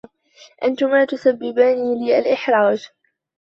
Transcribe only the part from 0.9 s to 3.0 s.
تسبّبان لي الإحراج.